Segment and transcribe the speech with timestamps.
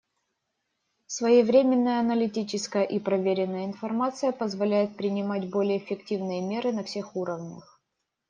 [1.05, 7.79] Своевременная, аналитическая и проверенная информация позволяет принимать более эффективные меры на всех уровнях.